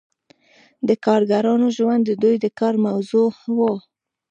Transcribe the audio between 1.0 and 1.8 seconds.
کارګرانو